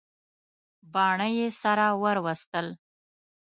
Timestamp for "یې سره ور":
1.37-2.17